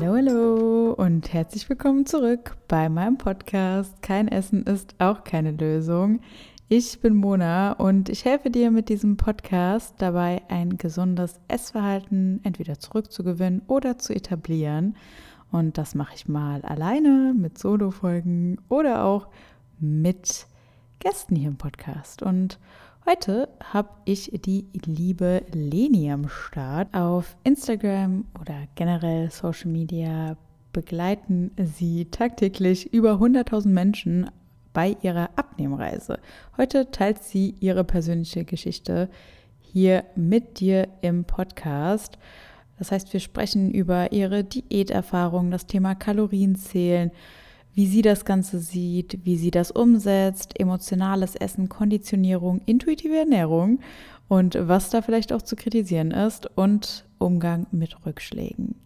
[0.00, 4.02] Hallo, hallo und herzlich willkommen zurück bei meinem Podcast.
[4.02, 6.20] Kein Essen ist auch keine Lösung.
[6.68, 12.80] Ich bin Mona und ich helfe dir mit diesem Podcast dabei, ein gesundes Essverhalten entweder
[12.80, 14.96] zurückzugewinnen oder zu etablieren.
[15.52, 19.28] Und das mache ich mal alleine mit Solo-Folgen oder auch
[19.78, 20.48] mit
[20.98, 22.20] Gästen hier im Podcast.
[22.20, 22.58] Und
[23.06, 26.94] Heute habe ich die liebe Leni am Start.
[26.94, 30.38] Auf Instagram oder generell Social Media
[30.72, 34.30] begleiten sie tagtäglich über 100.000 Menschen
[34.72, 36.18] bei ihrer Abnehmreise.
[36.56, 39.10] Heute teilt sie ihre persönliche Geschichte
[39.60, 42.16] hier mit dir im Podcast.
[42.78, 47.10] Das heißt, wir sprechen über ihre Diäterfahrung, das Thema Kalorienzählen,
[47.74, 53.80] wie sie das Ganze sieht, wie sie das umsetzt, emotionales Essen, Konditionierung, intuitive Ernährung
[54.28, 58.76] und was da vielleicht auch zu kritisieren ist und Umgang mit Rückschlägen.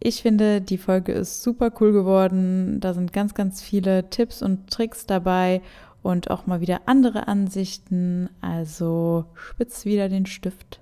[0.00, 2.80] Ich finde, die Folge ist super cool geworden.
[2.80, 5.62] Da sind ganz, ganz viele Tipps und Tricks dabei
[6.02, 8.28] und auch mal wieder andere Ansichten.
[8.40, 10.80] Also spitz wieder den Stift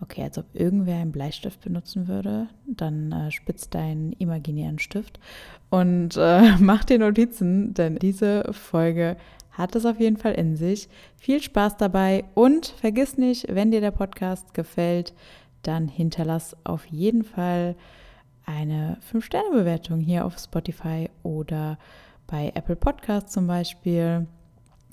[0.00, 5.18] Okay, als ob irgendwer einen Bleistift benutzen würde, dann äh, spitzt deinen imaginären Stift
[5.70, 9.16] und äh, mach dir Notizen, denn diese Folge
[9.52, 10.88] hat es auf jeden Fall in sich.
[11.16, 15.14] Viel Spaß dabei und vergiss nicht, wenn dir der Podcast gefällt,
[15.62, 17.74] dann hinterlass auf jeden Fall
[18.44, 21.78] eine 5-Sterne-Bewertung hier auf Spotify oder
[22.26, 24.26] bei Apple Podcasts zum Beispiel.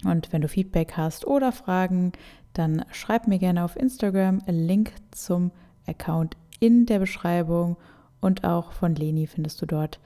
[0.06, 2.14] Und wenn du Feedback hast oder Fragen,
[2.54, 4.42] dann schreib mir gerne auf Instagram.
[4.48, 5.52] Link zum
[5.88, 7.78] Account in der Beschreibung
[8.22, 10.00] und auch von Leni findest du dort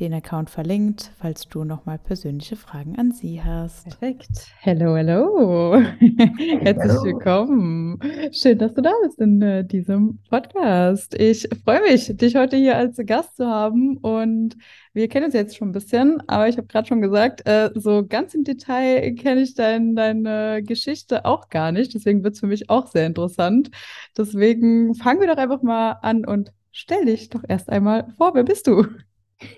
[0.00, 3.84] den Account verlinkt, falls du nochmal persönliche Fragen an sie hast.
[3.84, 4.28] Perfekt.
[4.60, 5.74] Hello, hello.
[6.60, 7.98] Herzlich willkommen.
[8.30, 11.14] Schön, dass du da bist in äh, diesem Podcast.
[11.14, 14.56] Ich freue mich, dich heute hier als Gast zu haben und
[14.98, 18.04] wir kennen uns jetzt schon ein bisschen, aber ich habe gerade schon gesagt, äh, so
[18.04, 21.94] ganz im Detail kenne ich dein, deine Geschichte auch gar nicht.
[21.94, 23.70] Deswegen wird es für mich auch sehr interessant.
[24.16, 28.34] Deswegen fangen wir doch einfach mal an und stell dich doch erst einmal vor.
[28.34, 28.86] Wer bist du?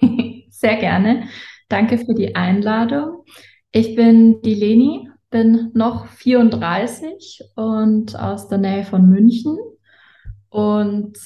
[0.51, 1.27] Sehr gerne.
[1.71, 3.25] Danke für die Einladung.
[3.73, 9.57] Ich bin die Leni, bin noch 34 und aus der Nähe von München.
[10.51, 11.17] Und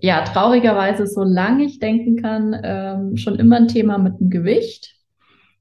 [0.00, 4.94] ja, traurigerweise, solange ich denken kann, ähm, schon immer ein Thema mit dem Gewicht.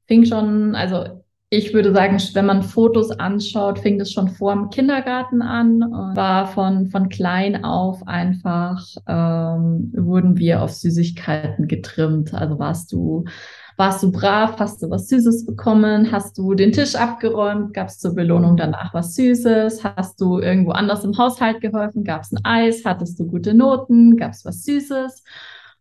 [0.05, 4.69] Fing schon, also ich würde sagen, wenn man Fotos anschaut, fing das schon vor dem
[4.69, 12.33] Kindergarten an und war von, von klein auf einfach, ähm, wurden wir auf Süßigkeiten getrimmt.
[12.33, 13.23] Also warst du,
[13.77, 17.99] warst du brav, hast du was Süßes bekommen, hast du den Tisch abgeräumt, gab es
[17.99, 22.43] zur Belohnung danach was Süßes, hast du irgendwo anders im Haushalt geholfen, gab es ein
[22.43, 25.23] Eis, hattest du gute Noten, gab es was Süßes.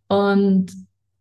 [0.08, 0.72] Und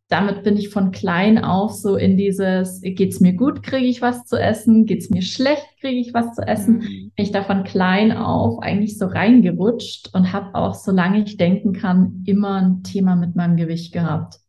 [0.09, 4.25] damit bin ich von klein auf so in dieses, geht's mir gut, kriege ich was
[4.25, 6.79] zu essen, geht's mir schlecht, kriege ich was zu essen.
[6.79, 7.11] Mhm.
[7.15, 11.71] Bin ich da von klein auf eigentlich so reingerutscht und habe auch, solange ich denken
[11.71, 14.39] kann, immer ein Thema mit meinem Gewicht gehabt.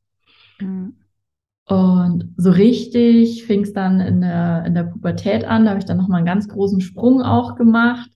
[0.60, 0.96] Mhm.
[1.66, 5.86] Und so richtig fing es dann in der, in der Pubertät an, da habe ich
[5.86, 8.10] dann nochmal einen ganz großen Sprung auch gemacht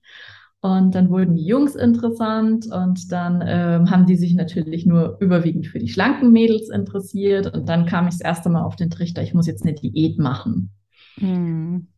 [0.63, 5.67] und dann wurden die Jungs interessant und dann ähm, haben die sich natürlich nur überwiegend
[5.67, 7.55] für die schlanken Mädels interessiert.
[7.55, 10.19] Und dann kam ich das erste Mal auf den Trichter, ich muss jetzt eine Diät
[10.19, 10.71] machen.
[11.17, 11.89] Mhm.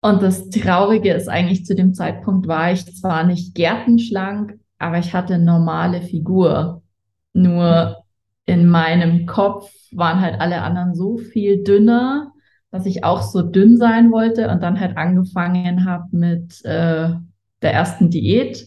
[0.00, 5.12] Und das Traurige ist eigentlich, zu dem Zeitpunkt war ich zwar nicht gärtenschlank, aber ich
[5.12, 6.82] hatte normale Figur.
[7.34, 8.04] Nur
[8.46, 12.32] in meinem Kopf waren halt alle anderen so viel dünner,
[12.70, 17.10] dass ich auch so dünn sein wollte und dann halt angefangen habe mit äh,
[17.62, 18.66] der ersten Diät.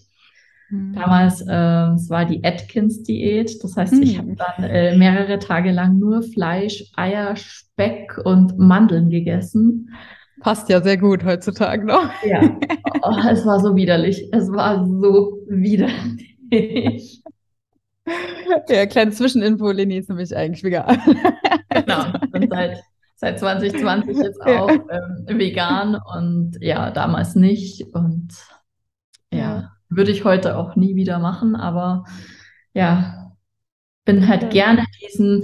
[0.69, 0.93] Mhm.
[0.93, 3.63] Damals, äh, es war die Atkins-Diät.
[3.63, 4.01] Das heißt, mhm.
[4.03, 9.89] ich habe dann äh, mehrere Tage lang nur Fleisch, Eier, Speck und Mandeln gegessen.
[10.39, 12.09] Passt ja sehr gut heutzutage noch.
[12.23, 12.41] Ja,
[13.01, 14.29] oh, es war so widerlich.
[14.31, 17.23] Es war so widerlich.
[18.69, 21.01] Ja, kleine Zwischeninfo, Leni ist nämlich eigentlich vegan.
[21.69, 22.81] Genau, und seit,
[23.17, 27.85] seit 2020 jetzt auch ähm, vegan und ja, damals nicht.
[27.93, 28.29] Und
[29.31, 32.05] ja, würde ich heute auch nie wieder machen, aber
[32.73, 33.33] ja,
[34.05, 35.43] bin halt gerne diesen,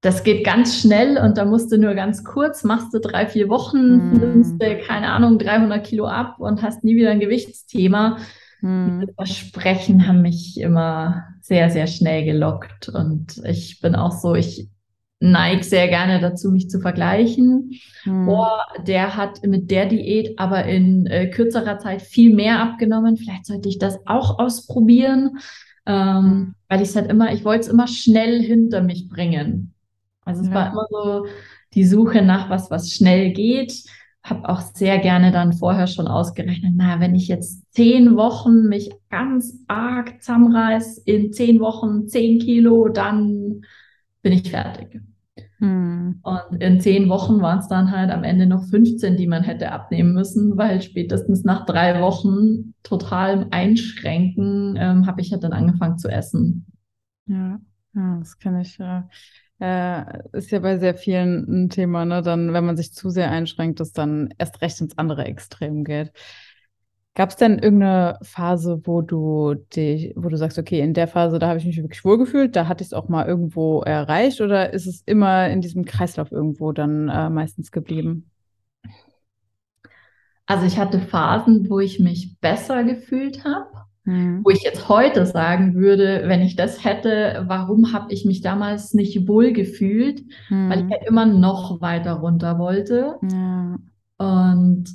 [0.00, 3.48] das geht ganz schnell und da musst du nur ganz kurz, machst du drei, vier
[3.48, 4.12] Wochen, mm.
[4.12, 8.18] nimmst du, keine Ahnung, 300 Kilo ab und hast nie wieder ein Gewichtsthema.
[8.60, 9.00] Mm.
[9.00, 14.68] Diese Versprechen haben mich immer sehr, sehr schnell gelockt und ich bin auch so, ich
[15.20, 17.72] neige sehr gerne dazu, mich zu vergleichen.
[18.04, 18.28] Hm.
[18.28, 18.46] Oh,
[18.86, 23.16] der hat mit der Diät aber in äh, kürzerer Zeit viel mehr abgenommen.
[23.16, 25.38] Vielleicht sollte ich das auch ausprobieren,
[25.86, 26.54] ähm, hm.
[26.68, 29.74] weil ich es halt immer, ich wollte es immer schnell hinter mich bringen.
[30.24, 30.54] Also es ja.
[30.54, 31.26] war immer so
[31.74, 33.84] die Suche nach was, was schnell geht.
[34.30, 38.90] Habe auch sehr gerne dann vorher schon ausgerechnet, na, wenn ich jetzt zehn Wochen mich
[39.10, 43.62] ganz arg zusammenreiß, in zehn Wochen zehn Kilo, dann
[44.22, 45.00] bin ich fertig.
[45.58, 46.20] Hm.
[46.22, 49.72] Und in zehn Wochen waren es dann halt am Ende noch 15, die man hätte
[49.72, 55.98] abnehmen müssen, weil spätestens nach drei Wochen totalem Einschränken ähm, habe ich halt dann angefangen
[55.98, 56.66] zu essen.
[57.26, 57.60] Ja,
[57.94, 58.78] ja das kann ich.
[58.80, 59.02] Äh,
[59.60, 62.22] äh, ist ja bei sehr vielen ein Thema, ne?
[62.22, 66.12] Dann, wenn man sich zu sehr einschränkt, dass dann erst recht ins andere Extrem geht.
[67.14, 71.38] Gab es denn irgendeine Phase, wo du dich, wo du sagst, okay, in der Phase,
[71.38, 74.72] da habe ich mich wirklich wohlgefühlt, da hatte ich es auch mal irgendwo erreicht oder
[74.72, 78.30] ist es immer in diesem Kreislauf irgendwo dann äh, meistens geblieben?
[80.46, 83.68] Also ich hatte Phasen, wo ich mich besser gefühlt habe,
[84.04, 84.40] mhm.
[84.44, 88.94] wo ich jetzt heute sagen würde, wenn ich das hätte, warum habe ich mich damals
[88.94, 90.70] nicht wohlgefühlt, mhm.
[90.70, 90.90] weil ich mhm.
[90.90, 93.16] halt immer noch weiter runter wollte.
[93.30, 93.76] Ja.
[94.18, 94.94] Und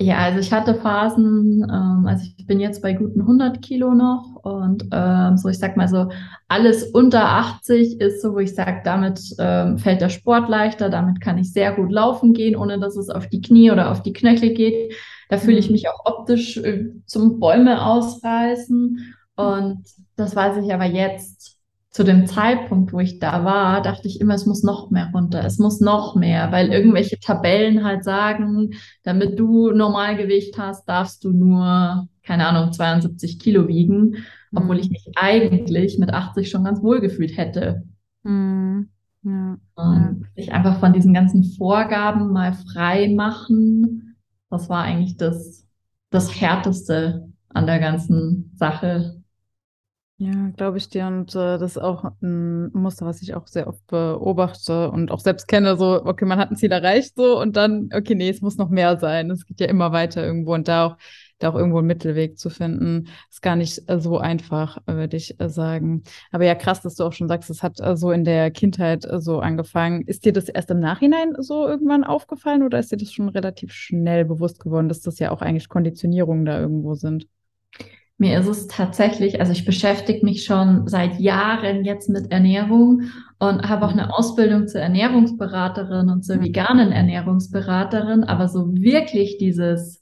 [0.00, 4.36] ja, also ich hatte Phasen, ähm, also ich bin jetzt bei guten 100 Kilo noch
[4.42, 6.08] und ähm, so, ich sag mal so,
[6.48, 11.20] alles unter 80 ist so, wo ich sage, damit ähm, fällt der Sport leichter, damit
[11.20, 14.12] kann ich sehr gut laufen gehen, ohne dass es auf die Knie oder auf die
[14.12, 14.94] Knöchel geht.
[15.32, 15.72] Da fühle ich mhm.
[15.72, 19.78] mich auch optisch äh, zum Bäume ausreißen und
[20.14, 21.56] das weiß ich aber jetzt
[21.88, 25.42] zu dem Zeitpunkt, wo ich da war, dachte ich immer, es muss noch mehr runter,
[25.42, 28.74] es muss noch mehr, weil irgendwelche Tabellen halt sagen,
[29.04, 34.16] damit du Normalgewicht hast, darfst du nur, keine Ahnung, 72 Kilo wiegen,
[34.54, 34.92] obwohl ich mhm.
[34.92, 37.84] mich eigentlich mit 80 schon ganz wohl gefühlt hätte.
[38.22, 38.90] Mhm.
[39.22, 39.56] Ja.
[39.76, 44.11] Und sich einfach von diesen ganzen Vorgaben mal frei machen,
[44.52, 45.66] das war eigentlich das,
[46.10, 49.22] das Härteste an der ganzen Sache.
[50.18, 51.06] Ja, glaube ich dir.
[51.06, 55.20] Und äh, das ist auch ein Muster, was ich auch sehr oft beobachte und auch
[55.20, 55.76] selbst kenne.
[55.76, 58.68] So, okay, man hat ein Ziel erreicht, so und dann, okay, nee, es muss noch
[58.68, 59.30] mehr sein.
[59.30, 60.96] Es geht ja immer weiter irgendwo und da auch,
[61.42, 65.40] da auch irgendwo einen Mittelweg zu finden, ist gar nicht äh, so einfach, würde ich
[65.40, 66.02] äh, sagen.
[66.30, 69.04] Aber ja, krass, dass du auch schon sagst, es hat äh, so in der Kindheit
[69.04, 70.02] äh, so angefangen.
[70.02, 73.72] Ist dir das erst im Nachhinein so irgendwann aufgefallen oder ist dir das schon relativ
[73.72, 77.26] schnell bewusst geworden, dass das ja auch eigentlich Konditionierungen da irgendwo sind?
[78.18, 83.10] Mir ist es tatsächlich, also ich beschäftige mich schon seit Jahren jetzt mit Ernährung
[83.40, 90.01] und habe auch eine Ausbildung zur Ernährungsberaterin und zur veganen Ernährungsberaterin, aber so wirklich dieses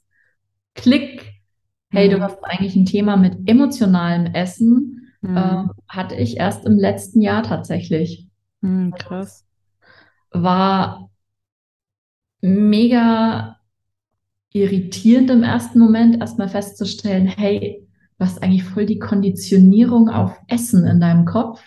[0.75, 1.33] Klick,
[1.89, 2.23] hey, du mhm.
[2.23, 5.37] hast eigentlich ein Thema mit emotionalem Essen, mhm.
[5.37, 8.27] äh, hatte ich erst im letzten Jahr tatsächlich.
[8.61, 9.45] Mhm, krass.
[10.31, 11.09] War
[12.41, 13.57] mega
[14.53, 17.87] irritierend im ersten Moment, erstmal festzustellen, hey,
[18.17, 21.61] du hast eigentlich voll die Konditionierung auf Essen in deinem Kopf.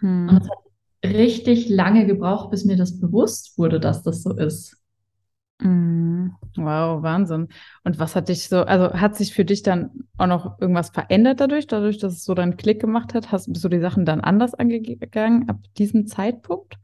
[0.00, 0.28] Hm.
[0.28, 0.58] Und es hat
[1.04, 4.76] richtig lange gebraucht, bis mir das bewusst wurde, dass das so ist.
[5.60, 6.34] Hm.
[6.56, 7.48] Wow, Wahnsinn.
[7.84, 11.40] Und was hat dich so, also hat sich für dich dann auch noch irgendwas verändert
[11.40, 13.32] dadurch, dadurch, dass es so deinen Klick gemacht hat?
[13.32, 16.74] Hast, bist du die Sachen dann anders angegangen ab diesem Zeitpunkt?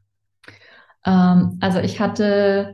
[1.05, 2.73] Ähm, also ich hatte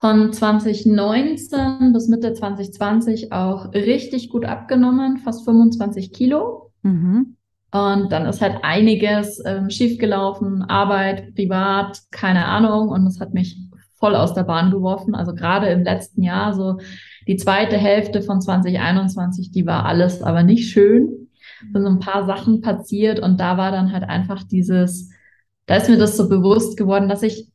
[0.00, 6.72] von 2019 bis Mitte 2020 auch richtig gut abgenommen, fast 25 Kilo.
[6.82, 7.36] Mhm.
[7.72, 12.88] Und dann ist halt einiges ähm, schiefgelaufen, Arbeit, privat, keine Ahnung.
[12.88, 13.58] Und das hat mich
[14.00, 15.14] voll aus der Bahn geworfen.
[15.14, 16.78] Also gerade im letzten Jahr, so
[17.28, 21.28] die zweite Hälfte von 2021, die war alles aber nicht schön.
[21.72, 25.10] Sind so ein paar Sachen passiert und da war dann halt einfach dieses,
[25.66, 27.48] da ist mir das so bewusst geworden, dass ich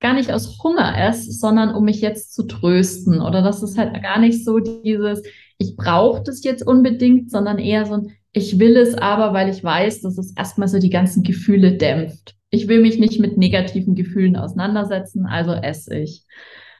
[0.00, 3.20] gar nicht aus Hunger esse, sondern um mich jetzt zu trösten.
[3.20, 5.22] Oder das ist halt gar nicht so dieses,
[5.58, 9.62] ich brauche das jetzt unbedingt, sondern eher so ein, ich will es aber, weil ich
[9.62, 12.34] weiß, dass es erstmal so die ganzen Gefühle dämpft.
[12.50, 16.24] Ich will mich nicht mit negativen Gefühlen auseinandersetzen, also esse ich.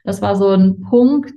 [0.04, 1.32] Das war so ein Punkt,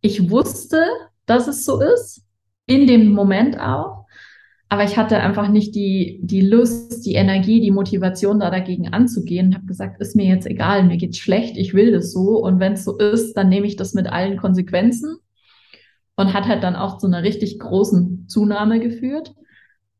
[0.00, 0.84] ich wusste,
[1.26, 2.22] dass es so ist,
[2.66, 4.04] in dem Moment auch.
[4.68, 9.50] Aber ich hatte einfach nicht die, die Lust, die Energie, die Motivation, da dagegen anzugehen.
[9.50, 12.42] Ich habe gesagt, ist mir jetzt egal, mir geht's schlecht, ich will das so.
[12.42, 15.18] Und wenn es so ist, dann nehme ich das mit allen Konsequenzen.
[16.16, 19.34] Und hat halt dann auch zu einer richtig großen Zunahme geführt.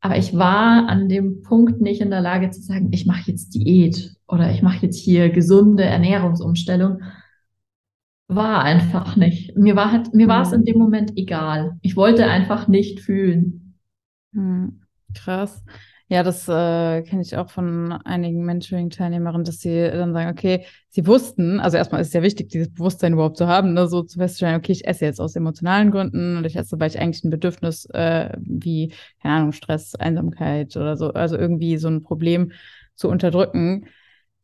[0.05, 3.55] Aber ich war an dem Punkt nicht in der Lage zu sagen, ich mache jetzt
[3.55, 7.01] Diät oder ich mache jetzt hier gesunde Ernährungsumstellung.
[8.27, 9.57] War einfach nicht.
[9.57, 10.65] Mir war halt, mir war es in mhm.
[10.65, 11.79] dem Moment egal.
[11.81, 13.79] Ich wollte einfach nicht fühlen.
[14.33, 14.83] Hm,
[15.15, 15.65] krass.
[16.07, 21.07] Ja, das äh, kenne ich auch von einigen Mentoring-Teilnehmerinnen, dass sie dann sagen, okay, sie
[21.07, 24.19] wussten, also erstmal ist es ja wichtig, dieses Bewusstsein überhaupt zu haben, ne, so zu
[24.19, 27.31] feststellen, okay, ich esse jetzt aus emotionalen Gründen und ich esse, weil ich eigentlich ein
[27.31, 32.51] Bedürfnis äh, wie, keine Ahnung, Stress, Einsamkeit oder so, also irgendwie so ein Problem
[32.95, 33.87] zu unterdrücken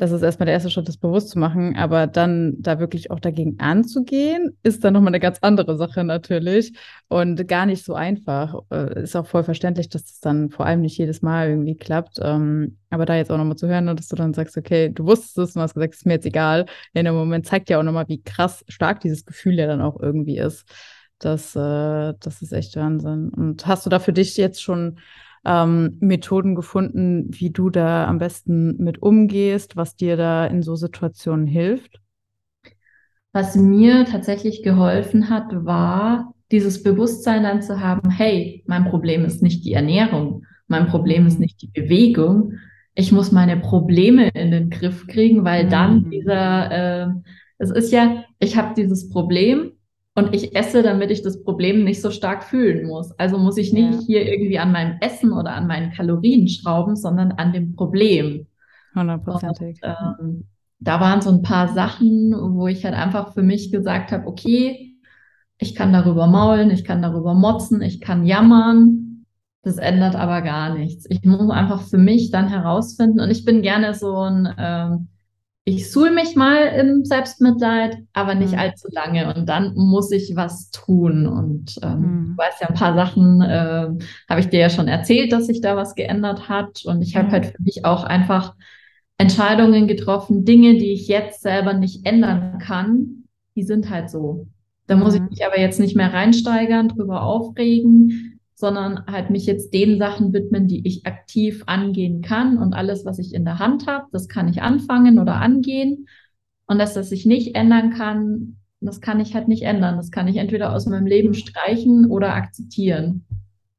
[0.01, 3.19] das ist erstmal der erste Schritt, das bewusst zu machen, aber dann da wirklich auch
[3.19, 6.75] dagegen anzugehen, ist dann nochmal eine ganz andere Sache natürlich
[7.07, 8.55] und gar nicht so einfach.
[8.71, 12.17] Äh, ist auch voll verständlich, dass das dann vor allem nicht jedes Mal irgendwie klappt.
[12.19, 15.37] Ähm, aber da jetzt auch nochmal zu hören, dass du dann sagst, okay, du wusstest
[15.37, 16.65] es und hast gesagt, es ist mir jetzt egal.
[16.93, 19.99] In dem Moment zeigt ja auch nochmal, wie krass stark dieses Gefühl ja dann auch
[19.99, 20.65] irgendwie ist.
[21.19, 23.29] Das, äh, das ist echt Wahnsinn.
[23.29, 24.97] Und hast du da für dich jetzt schon
[25.45, 30.75] ähm, Methoden gefunden, wie du da am besten mit umgehst, was dir da in so
[30.75, 31.99] Situationen hilft?
[33.33, 39.41] Was mir tatsächlich geholfen hat, war dieses Bewusstsein dann zu haben, hey, mein Problem ist
[39.41, 42.53] nicht die Ernährung, mein Problem ist nicht die Bewegung.
[42.93, 46.11] Ich muss meine Probleme in den Griff kriegen, weil dann mhm.
[46.11, 47.07] dieser, äh,
[47.57, 49.71] es ist ja, ich habe dieses Problem,
[50.15, 53.11] und ich esse, damit ich das Problem nicht so stark fühlen muss.
[53.17, 53.99] Also muss ich nicht ja.
[54.05, 58.47] hier irgendwie an meinem Essen oder an meinen Kalorien schrauben, sondern an dem Problem.
[58.93, 59.79] Hundertprozentig.
[59.83, 60.45] Ähm,
[60.79, 64.97] da waren so ein paar Sachen, wo ich halt einfach für mich gesagt habe, okay,
[65.57, 69.25] ich kann darüber maulen, ich kann darüber motzen, ich kann jammern.
[69.63, 71.05] Das ändert aber gar nichts.
[71.07, 75.07] Ich muss einfach für mich dann herausfinden und ich bin gerne so ein ähm,
[75.63, 78.59] ich suhl mich mal im Selbstmitleid, aber nicht mhm.
[78.59, 79.33] allzu lange.
[79.33, 81.27] Und dann muss ich was tun.
[81.27, 82.35] Und ähm, mhm.
[82.35, 83.89] du weißt ja, ein paar Sachen äh,
[84.29, 86.83] habe ich dir ja schon erzählt, dass sich da was geändert hat.
[86.85, 87.31] Und ich habe mhm.
[87.31, 88.55] halt für mich auch einfach
[89.19, 93.25] Entscheidungen getroffen, Dinge, die ich jetzt selber nicht ändern kann,
[93.55, 94.47] die sind halt so.
[94.87, 95.27] Da muss ich mhm.
[95.29, 98.30] mich aber jetzt nicht mehr reinsteigern, drüber aufregen,
[98.61, 103.17] sondern halt mich jetzt den Sachen widmen, die ich aktiv angehen kann und alles, was
[103.17, 106.07] ich in der Hand habe, das kann ich anfangen oder angehen
[106.67, 109.97] und dass das sich nicht ändern kann, das kann ich halt nicht ändern.
[109.97, 113.25] Das kann ich entweder aus meinem Leben streichen oder akzeptieren.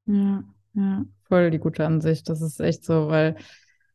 [0.07, 0.43] Ja,
[0.75, 2.29] ja, voll die gute Ansicht.
[2.29, 3.37] Das ist echt so, weil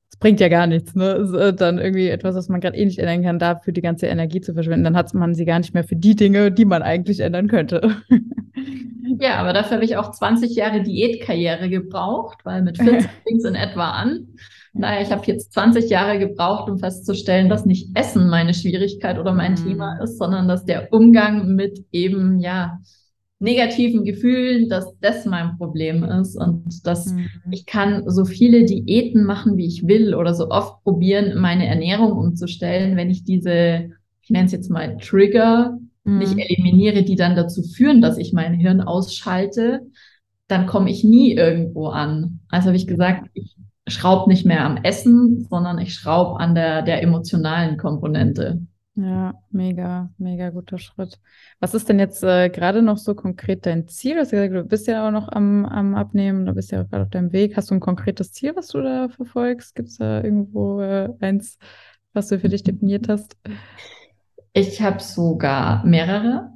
[0.10, 1.16] es bringt ja gar nichts, ne?
[1.38, 4.40] Äh, dann irgendwie etwas, was man gerade eh nicht ändern kann, dafür die ganze Energie
[4.40, 4.86] zu verschwenden.
[4.86, 7.98] Dann hat man sie gar nicht mehr für die Dinge, die man eigentlich ändern könnte.
[9.20, 13.46] Ja, aber dafür habe ich auch 20 Jahre Diätkarriere gebraucht, weil mit 40 fing es
[13.46, 14.28] in etwa an.
[14.74, 19.34] Naja, ich habe jetzt 20 Jahre gebraucht, um festzustellen, dass nicht Essen meine Schwierigkeit oder
[19.34, 19.68] mein mhm.
[19.68, 22.80] Thema ist, sondern dass der Umgang mit eben, ja,
[23.40, 27.28] negativen Gefühlen, dass das mein Problem ist und dass mhm.
[27.52, 32.14] ich kann so viele Diäten machen, wie ich will oder so oft probieren, meine Ernährung
[32.14, 36.18] umzustellen, wenn ich diese, ich nenne es jetzt mal Trigger, mhm.
[36.20, 39.82] nicht eliminiere, die dann dazu führen, dass ich mein Hirn ausschalte,
[40.48, 42.40] dann komme ich nie irgendwo an.
[42.50, 43.56] Also habe ich gesagt, ich
[43.88, 48.62] schraube nicht mehr am Essen, sondern ich schraube an der, der emotionalen Komponente.
[48.96, 51.20] Ja, mega, mega guter Schritt.
[51.60, 54.16] Was ist denn jetzt äh, gerade noch so konkret dein Ziel?
[54.16, 57.04] Du hast gesagt, du bist ja auch noch am, am Abnehmen, du bist ja gerade
[57.04, 57.56] auf deinem Weg.
[57.56, 59.76] Hast du ein konkretes Ziel, was du da verfolgst?
[59.76, 61.60] Gibt es da irgendwo äh, eins,
[62.14, 63.38] was du für dich definiert hast?
[64.58, 66.52] Ich habe sogar mehrere.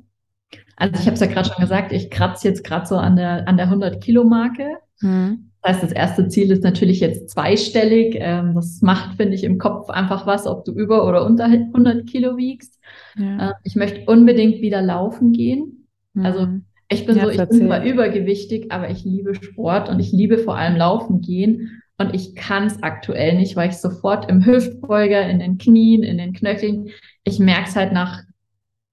[0.75, 3.48] Also ich habe es ja gerade schon gesagt, ich kratze jetzt gerade so an der,
[3.48, 4.77] an der 100-Kilo-Marke.
[5.01, 5.51] Mhm.
[5.62, 8.17] Das heißt, das erste Ziel ist natürlich jetzt zweistellig.
[8.17, 12.08] Ähm, das macht, finde ich, im Kopf einfach was, ob du über oder unter 100
[12.08, 12.79] Kilo wiegst.
[13.15, 13.51] Ja.
[13.51, 15.88] Äh, ich möchte unbedingt wieder laufen gehen.
[16.15, 16.25] Mhm.
[16.25, 16.48] Also
[16.89, 20.39] ich bin ja, so, ich bin zwar übergewichtig, aber ich liebe Sport und ich liebe
[20.39, 21.84] vor allem Laufen gehen.
[22.00, 26.17] Und ich kann es aktuell nicht, weil ich sofort im Hüftbeuger, in den Knien, in
[26.17, 26.89] den Knöcheln,
[27.24, 28.24] ich merke es halt nach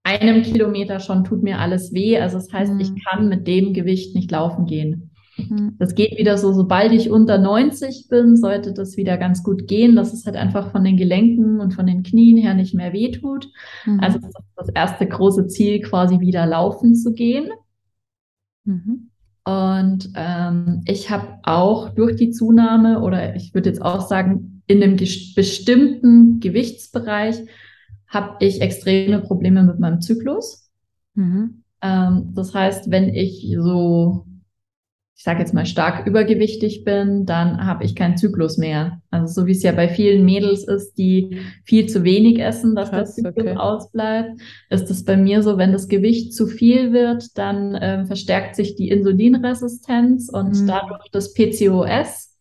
[0.04, 2.18] einem Kilometer schon, tut mir alles weh.
[2.18, 2.80] Also das heißt, mhm.
[2.80, 5.10] ich kann mit dem Gewicht nicht laufen gehen.
[5.36, 5.76] Mhm.
[5.78, 9.96] Das geht wieder so, sobald ich unter 90 bin, sollte das wieder ganz gut gehen,
[9.96, 13.10] dass es halt einfach von den Gelenken und von den Knien her nicht mehr weh
[13.10, 13.48] tut.
[13.84, 14.00] Mhm.
[14.00, 17.50] Also das ist das erste große Ziel, quasi wieder laufen zu gehen.
[18.64, 19.10] Mhm.
[19.44, 24.82] Und ähm, ich habe auch durch die Zunahme oder ich würde jetzt auch sagen, in
[24.82, 27.36] einem bestimmten Gewichtsbereich
[28.08, 30.70] habe ich extreme Probleme mit meinem Zyklus.
[31.14, 31.62] Mhm.
[31.82, 34.24] Ähm, das heißt, wenn ich so,
[35.16, 39.02] ich sage jetzt mal stark übergewichtig bin, dann habe ich keinen Zyklus mehr.
[39.10, 42.90] Also so wie es ja bei vielen Mädels ist, die viel zu wenig essen, dass
[42.90, 43.56] Krass, der Zyklus okay.
[43.56, 48.56] ausbleibt, ist es bei mir so, wenn das Gewicht zu viel wird, dann ähm, verstärkt
[48.56, 50.66] sich die Insulinresistenz und mhm.
[50.66, 52.37] dadurch das PCOS.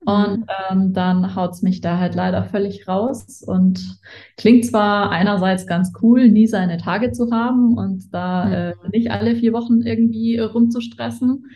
[0.00, 0.46] Und mhm.
[0.70, 3.98] ähm, dann haut's mich da halt leider völlig raus und
[4.36, 8.52] klingt zwar einerseits ganz cool, nie seine Tage zu haben und da mhm.
[8.52, 11.46] äh, nicht alle vier Wochen irgendwie rumzustressen.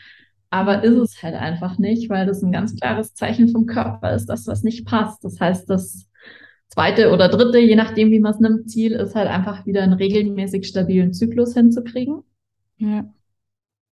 [0.50, 4.26] aber ist es halt einfach nicht, weil das ein ganz klares Zeichen vom Körper ist,
[4.26, 5.24] dass das nicht passt.
[5.24, 6.08] Das heißt, das
[6.68, 9.94] zweite oder dritte, je nachdem, wie man es nimmt, Ziel ist halt einfach wieder einen
[9.94, 12.22] regelmäßig stabilen Zyklus hinzukriegen.
[12.76, 13.04] Ja.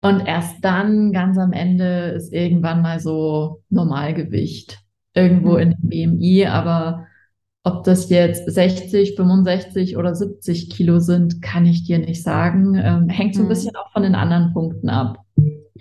[0.02, 4.80] Und erst dann, ganz am Ende, ist irgendwann mal so Normalgewicht
[5.14, 5.59] irgendwo mhm.
[5.59, 7.06] in dem BMI, aber
[7.64, 12.75] ob das jetzt 60, 65 oder 70 Kilo sind, kann ich dir nicht sagen.
[12.75, 13.50] Ähm, hängt so ein mhm.
[13.50, 15.18] bisschen auch von den anderen Punkten ab.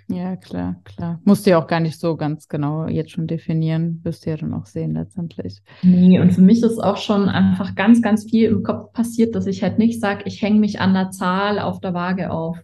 [0.07, 1.19] Ja, klar, klar.
[1.23, 4.37] Musst du ja auch gar nicht so ganz genau jetzt schon definieren, wirst du ja
[4.37, 5.61] dann auch sehen letztendlich.
[5.81, 9.47] Nee, und für mich ist auch schon einfach ganz, ganz viel im Kopf passiert, dass
[9.47, 12.57] ich halt nicht sage, ich hänge mich an der Zahl auf der Waage auf.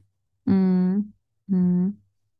[0.46, 1.14] Mhm.
[1.48, 1.98] Mhm.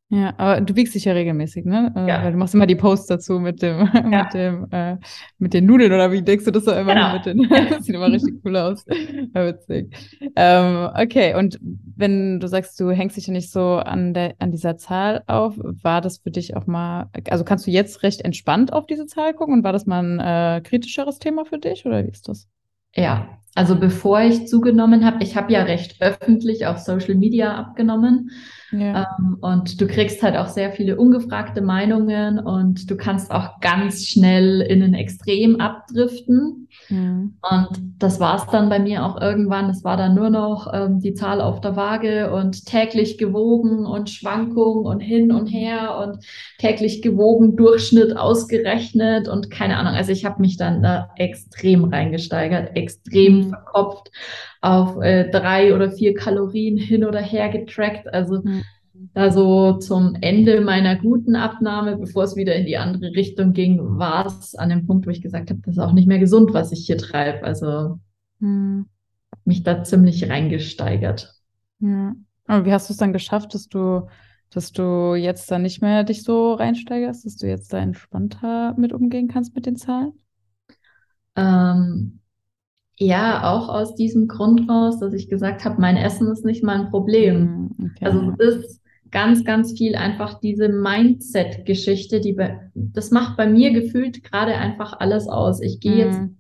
[0.10, 1.92] Ja, aber du wiegst dich ja regelmäßig, ne?
[1.94, 2.24] Äh, ja.
[2.24, 3.80] Weil du machst immer die Posts dazu mit dem,
[4.12, 4.24] ja.
[4.24, 4.98] mit dem, äh,
[5.38, 7.14] mit den Nudeln oder wie denkst du das so immer genau.
[7.14, 7.50] mit den?
[7.70, 8.86] das sieht immer richtig cool aus.
[8.88, 9.94] Ja, witzig.
[10.38, 14.52] Ähm, okay, und wenn du sagst, du hängst dich ja nicht so an der, an
[14.52, 18.72] dieser Zahl auf, war das für dich auch mal, also kannst du jetzt recht entspannt
[18.72, 22.06] auf diese Zahl gucken und war das mal ein äh, kritischeres Thema für dich oder
[22.06, 22.48] wie ist das?
[22.96, 28.30] Ja, also bevor ich zugenommen habe, ich habe ja recht öffentlich auf Social Media abgenommen.
[28.72, 29.08] Ja.
[29.20, 34.06] Ähm, und du kriegst halt auch sehr viele ungefragte Meinungen und du kannst auch ganz
[34.06, 36.68] schnell in ein Extrem abdriften.
[36.90, 37.38] Mhm.
[37.42, 39.70] Und das war es dann bei mir auch irgendwann.
[39.70, 44.10] Es war dann nur noch ähm, die Zahl auf der Waage und täglich gewogen und
[44.10, 46.24] Schwankung und hin und her und
[46.58, 49.94] täglich gewogen, Durchschnitt ausgerechnet und keine Ahnung.
[49.94, 53.50] Also ich habe mich dann da extrem reingesteigert, extrem mhm.
[53.50, 54.12] verkopft
[54.62, 58.08] auf äh, drei oder vier Kalorien hin oder her getrackt.
[58.14, 58.64] Also mhm.
[59.14, 63.80] da so zum Ende meiner guten Abnahme, bevor es wieder in die andere Richtung ging,
[63.98, 66.54] war es an dem Punkt, wo ich gesagt habe, das ist auch nicht mehr gesund,
[66.54, 67.44] was ich hier treibe.
[67.44, 68.00] Also
[68.40, 68.86] mhm.
[69.46, 71.34] mich da ziemlich reingesteigert.
[71.80, 72.16] Ja.
[72.48, 74.08] Aber wie hast du es dann geschafft, dass du,
[74.50, 78.94] dass du jetzt da nicht mehr dich so reinsteigerst, dass du jetzt da entspannter mit
[78.94, 80.14] umgehen kannst mit den Zahlen?
[81.36, 82.20] Ähm,
[83.00, 86.90] ja, auch aus diesem Grund raus, dass ich gesagt habe, mein Essen ist nicht mein
[86.90, 87.74] Problem.
[87.78, 88.06] Hm, okay.
[88.06, 93.72] Also es ist ganz, ganz viel einfach diese Mindset-Geschichte, die bei, das macht bei mir
[93.72, 95.62] gefühlt gerade einfach alles aus.
[95.62, 96.38] Ich gehe jetzt hm.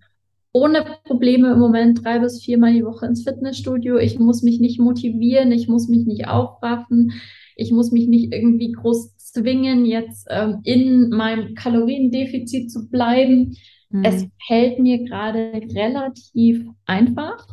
[0.51, 3.97] ohne Probleme im Moment drei bis viermal die Woche ins Fitnessstudio.
[3.97, 7.13] Ich muss mich nicht motivieren, ich muss mich nicht aufraffen,
[7.55, 13.55] ich muss mich nicht irgendwie groß zwingen, jetzt ähm, in meinem Kaloriendefizit zu bleiben.
[13.89, 14.05] Mhm.
[14.05, 17.47] Es fällt mir gerade relativ einfach.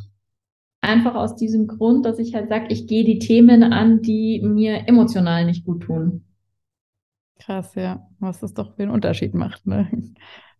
[0.81, 4.87] Einfach aus diesem Grund, dass ich halt sage, ich gehe die Themen an, die mir
[4.87, 6.25] emotional nicht gut tun.
[7.39, 8.07] Krass, ja.
[8.19, 9.89] Was das doch für einen Unterschied macht, ne?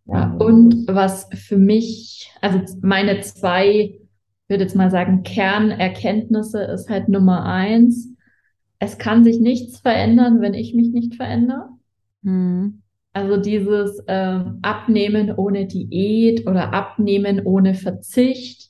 [0.05, 3.99] Ja, und was für mich, also meine zwei, ich
[4.47, 8.09] würde jetzt mal sagen, Kernerkenntnisse ist halt Nummer eins.
[8.77, 11.69] Es kann sich nichts verändern, wenn ich mich nicht verändere.
[12.21, 12.83] Mhm.
[13.15, 18.69] Also dieses äh, Abnehmen ohne Diät oder Abnehmen ohne Verzicht,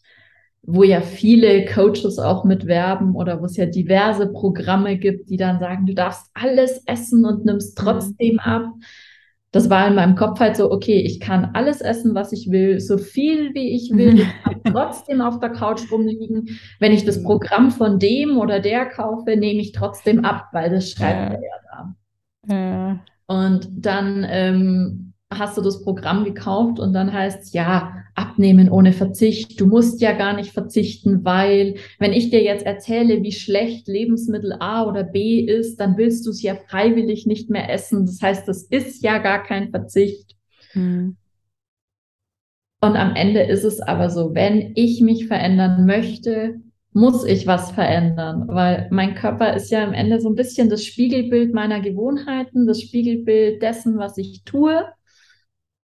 [0.61, 5.59] wo ja viele Coaches auch mitwerben oder wo es ja diverse Programme gibt, die dann
[5.59, 7.83] sagen, du darfst alles essen und nimmst mhm.
[7.83, 8.67] trotzdem ab.
[9.49, 12.79] Das war in meinem Kopf halt so, okay, ich kann alles essen, was ich will,
[12.79, 16.59] so viel wie ich will, ich kann trotzdem auf der Couch rumliegen.
[16.79, 20.91] Wenn ich das Programm von dem oder der kaufe, nehme ich trotzdem ab, weil das
[20.91, 21.35] schreibt ja.
[21.35, 21.95] er ja
[22.47, 22.53] da.
[22.53, 22.99] Ja.
[23.27, 29.59] Und dann ähm, hast du das Programm gekauft und dann heißt ja, abnehmen ohne Verzicht.
[29.59, 34.55] Du musst ja gar nicht verzichten, weil wenn ich dir jetzt erzähle, wie schlecht Lebensmittel
[34.59, 38.05] A oder B ist, dann willst du es ja freiwillig nicht mehr essen.
[38.05, 40.35] Das heißt, das ist ja gar kein Verzicht.
[40.71, 41.17] Hm.
[42.81, 46.61] Und am Ende ist es aber so, wenn ich mich verändern möchte,
[46.95, 50.85] muss ich was verändern, weil mein Körper ist ja am Ende so ein bisschen das
[50.85, 54.85] Spiegelbild meiner Gewohnheiten, das Spiegelbild dessen, was ich tue.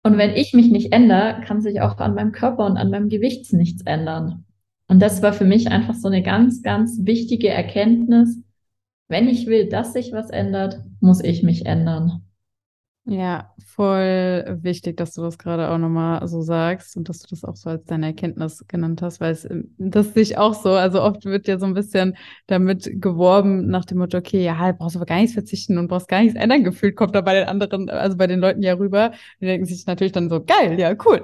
[0.04, 3.10] Und wenn ich mich nicht ändere, kann sich auch an meinem Körper und an meinem
[3.10, 4.46] Gewicht nichts ändern.
[4.88, 8.38] Und das war für mich einfach so eine ganz, ganz wichtige Erkenntnis.
[9.08, 12.29] Wenn ich will, dass sich was ändert, muss ich mich ändern.
[13.12, 17.44] Ja, voll wichtig, dass du das gerade auch nochmal so sagst und dass du das
[17.44, 20.70] auch so als deine Erkenntnis genannt hast, weil es ähm, das sehe ich auch so.
[20.74, 24.96] Also oft wird ja so ein bisschen damit geworben nach dem Motto, okay, ja, brauchst
[24.96, 26.64] aber gar nichts verzichten und brauchst gar nichts ändern.
[26.64, 29.12] Gefühlt kommt da bei den anderen, also bei den Leuten ja rüber.
[29.42, 31.20] Die denken sich natürlich dann so, geil, ja, cool.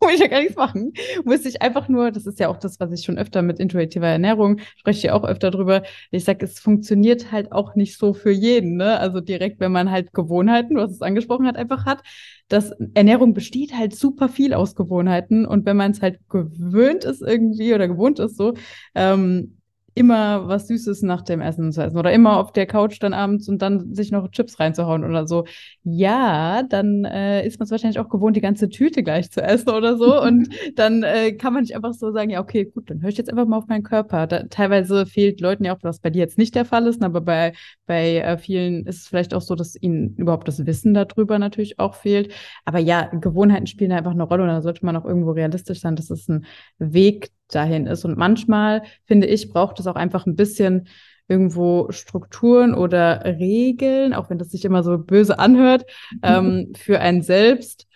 [0.02, 0.92] muss ich ja gar nichts machen.
[1.24, 4.06] Muss ich einfach nur, das ist ja auch das, was ich schon öfter mit intuitiver
[4.06, 5.82] Ernährung spreche ja auch öfter drüber.
[6.10, 8.76] Ich sage, es funktioniert halt auch nicht so für jeden.
[8.76, 8.98] Ne?
[8.98, 12.02] Also direkt, wenn man halt Gewohnheiten, hast es angesprochen hat, einfach hat,
[12.48, 15.44] dass Ernährung besteht halt super viel aus Gewohnheiten.
[15.44, 18.54] Und wenn man es halt gewöhnt ist irgendwie oder gewohnt ist so,
[18.94, 19.59] ähm,
[19.94, 23.48] immer was Süßes nach dem Essen zu essen oder immer auf der Couch dann abends
[23.48, 25.44] und dann sich noch Chips reinzuhauen oder so.
[25.82, 29.70] Ja, dann äh, ist man es wahrscheinlich auch gewohnt, die ganze Tüte gleich zu essen
[29.70, 30.20] oder so.
[30.22, 33.18] und dann äh, kann man nicht einfach so sagen, ja, okay, gut, dann höre ich
[33.18, 34.26] jetzt einfach mal auf meinen Körper.
[34.26, 37.20] Da, teilweise fehlt Leuten ja auch, was bei dir jetzt nicht der Fall ist, aber
[37.20, 37.52] bei,
[37.86, 41.78] bei äh, vielen ist es vielleicht auch so, dass ihnen überhaupt das Wissen darüber natürlich
[41.78, 42.32] auch fehlt.
[42.64, 45.96] Aber ja, Gewohnheiten spielen einfach eine Rolle und da sollte man auch irgendwo realistisch sein.
[45.96, 46.44] Das ist ein
[46.78, 48.04] Weg, dahin ist.
[48.04, 50.88] Und manchmal, finde ich, braucht es auch einfach ein bisschen
[51.28, 55.86] irgendwo Strukturen oder Regeln, auch wenn das sich immer so böse anhört,
[56.22, 57.86] ähm, für einen selbst,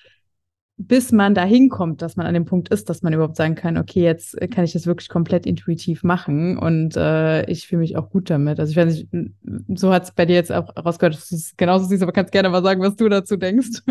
[0.76, 3.76] bis man dahin kommt, dass man an dem Punkt ist, dass man überhaupt sagen kann,
[3.76, 8.10] okay, jetzt kann ich das wirklich komplett intuitiv machen und äh, ich fühle mich auch
[8.10, 8.58] gut damit.
[8.58, 9.32] Also ich weiß nicht,
[9.74, 12.32] so hat es bei dir jetzt auch rausgehört, dass du es genauso siehst, aber kannst
[12.32, 13.82] gerne mal sagen, was du dazu denkst.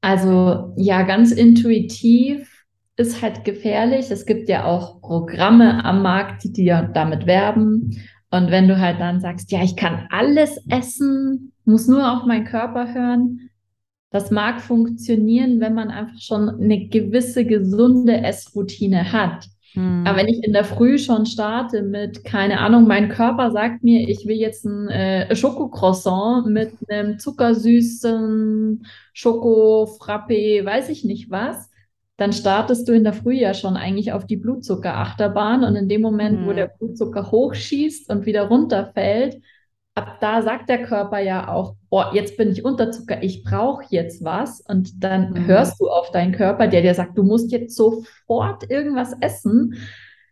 [0.00, 2.51] Also ja, ganz intuitiv
[3.02, 4.10] ist halt gefährlich.
[4.10, 8.02] Es gibt ja auch Programme am Markt, die ja damit werben.
[8.30, 12.46] Und wenn du halt dann sagst, ja, ich kann alles essen, muss nur auf meinen
[12.46, 13.50] Körper hören,
[14.10, 19.46] das mag funktionieren, wenn man einfach schon eine gewisse gesunde Essroutine hat.
[19.72, 20.04] Hm.
[20.06, 24.08] Aber wenn ich in der Früh schon starte mit, keine Ahnung, mein Körper sagt mir,
[24.08, 31.70] ich will jetzt ein äh, Schokocroissant mit einem zuckersüßen Schokofrappe, weiß ich nicht was,
[32.16, 36.02] dann startest du in der Früh ja schon eigentlich auf die Blutzuckerachterbahn und in dem
[36.02, 36.46] Moment, mhm.
[36.46, 39.40] wo der Blutzucker hochschießt und wieder runterfällt,
[39.94, 43.84] ab da sagt der Körper ja auch, oh, jetzt bin ich unter Zucker, ich brauche
[43.90, 45.46] jetzt was und dann mhm.
[45.46, 49.74] hörst du auf deinen Körper, der dir sagt, du musst jetzt sofort irgendwas essen.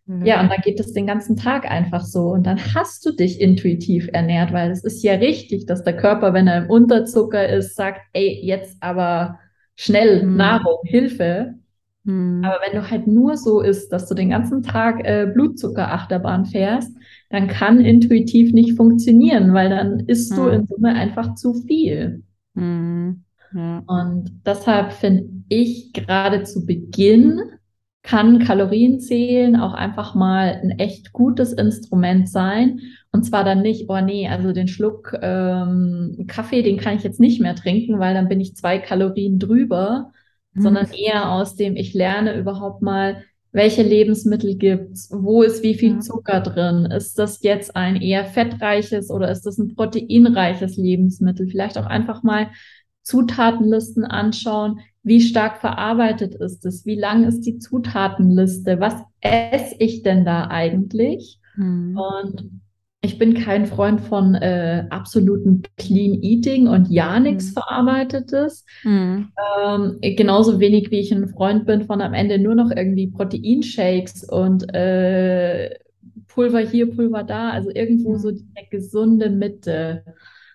[0.07, 0.25] Mhm.
[0.25, 3.41] Ja, und dann geht es den ganzen Tag einfach so und dann hast du dich
[3.41, 7.77] intuitiv ernährt, weil es ist ja richtig, dass der Körper, wenn er im Unterzucker ist,
[7.77, 9.39] sagt, ey, jetzt aber
[9.77, 10.37] schnell mhm.
[10.37, 11.55] Nahrung, Hilfe.
[12.05, 12.43] Hm.
[12.45, 16.97] Aber wenn du halt nur so isst, dass du den ganzen Tag äh, Blutzuckerachterbahn fährst,
[17.29, 20.37] dann kann intuitiv nicht funktionieren, weil dann isst hm.
[20.37, 22.23] du in Summe einfach zu viel.
[22.55, 23.25] Hm.
[23.53, 23.83] Ja.
[23.87, 27.41] Und deshalb finde ich gerade zu Beginn
[28.03, 32.81] kann Kalorienzählen auch einfach mal ein echt gutes Instrument sein.
[33.13, 37.21] Und zwar dann nicht, oh nee, also den Schluck ähm, Kaffee, den kann ich jetzt
[37.21, 40.13] nicht mehr trinken, weil dann bin ich zwei Kalorien drüber,
[40.55, 40.63] mhm.
[40.63, 45.99] sondern eher aus dem, ich lerne überhaupt mal, welche Lebensmittel gibt's, wo ist wie viel
[46.01, 51.49] Zucker drin, ist das jetzt ein eher fettreiches oder ist das ein proteinreiches Lebensmittel?
[51.49, 52.51] Vielleicht auch einfach mal
[53.03, 60.03] Zutatenlisten anschauen, wie stark verarbeitet ist es, wie lang ist die Zutatenliste, was esse ich
[60.03, 61.41] denn da eigentlich?
[61.57, 61.99] Mhm.
[61.99, 62.51] Und
[63.03, 67.53] ich bin kein Freund von äh, absoluten Clean Eating und ja nichts mhm.
[67.55, 68.67] Verarbeitetes.
[68.85, 69.33] Mhm.
[69.65, 74.25] Ähm, genauso wenig wie ich ein Freund bin von am Ende nur noch irgendwie Proteinshakes
[74.25, 75.79] und äh,
[76.29, 77.51] Pulver hier, Pulver da.
[77.51, 78.19] Also irgendwo mhm.
[78.19, 80.05] so die gesunde Mitte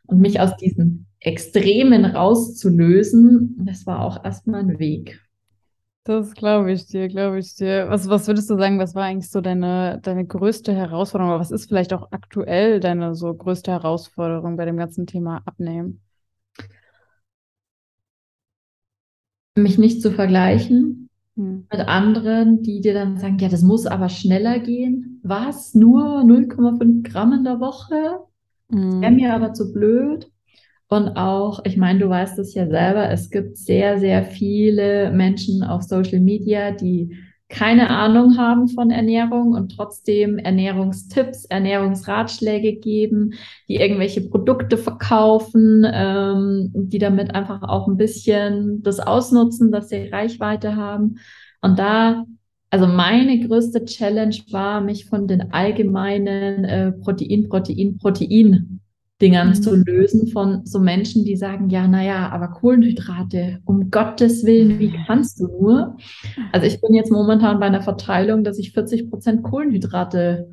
[0.05, 3.55] und mich aus diesen Extremen rauszulösen.
[3.65, 5.19] Das war auch erstmal ein Weg.
[6.05, 7.87] Das glaube ich dir, glaube ich dir.
[7.89, 11.31] Was, was würdest du sagen, was war eigentlich so deine, deine größte Herausforderung?
[11.33, 16.01] Oder was ist vielleicht auch aktuell deine so größte Herausforderung bei dem ganzen Thema Abnehmen?
[19.55, 21.65] Mich nicht zu vergleichen hm.
[21.71, 25.19] mit anderen, die dir dann sagen, ja, das muss aber schneller gehen.
[25.23, 25.73] Was?
[25.73, 28.19] Nur 0,5 Gramm in der Woche?
[28.69, 28.91] Hm.
[28.91, 30.29] Das wäre mir aber zu blöd.
[30.87, 35.63] Und auch, ich meine, du weißt es ja selber, es gibt sehr, sehr viele Menschen
[35.63, 37.17] auf Social Media, die
[37.47, 43.33] keine Ahnung haben von Ernährung und trotzdem Ernährungstipps, Ernährungsratschläge geben,
[43.67, 50.09] die irgendwelche Produkte verkaufen, ähm, die damit einfach auch ein bisschen das ausnutzen, dass sie
[50.09, 51.19] Reichweite haben.
[51.61, 52.25] Und da,
[52.71, 58.81] also meine größte Challenge war, mich von den allgemeinen äh, Protein, Protein, Protein
[59.21, 59.53] Dingern mhm.
[59.55, 64.93] zu lösen von so Menschen, die sagen, ja, naja, aber Kohlenhydrate, um Gottes Willen, wie
[65.07, 65.97] kannst du nur?
[66.51, 70.51] Also ich bin jetzt momentan bei einer Verteilung, dass ich 40 Prozent Kohlenhydrate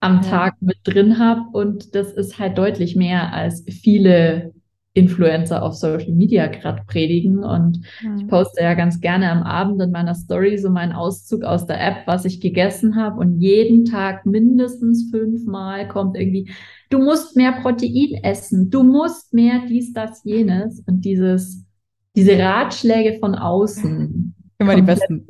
[0.00, 0.22] am ja.
[0.22, 4.52] Tag mit drin habe und das ist halt deutlich mehr als viele
[4.94, 7.42] Influencer auf Social Media gerade predigen.
[7.44, 8.18] Und mhm.
[8.18, 11.84] ich poste ja ganz gerne am Abend in meiner Story so meinen Auszug aus der
[11.84, 13.18] App, was ich gegessen habe.
[13.18, 16.50] Und jeden Tag mindestens fünfmal kommt irgendwie,
[16.94, 20.80] du musst mehr Protein essen, du musst mehr dies, das, jenes.
[20.86, 21.66] Und dieses,
[22.14, 24.34] diese Ratschläge von außen.
[24.58, 25.26] Immer die besten.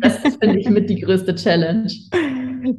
[0.00, 1.90] Das ist, finde ich, mit die größte Challenge.